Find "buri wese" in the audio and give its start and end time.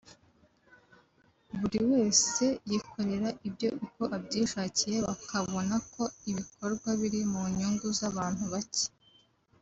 1.59-2.43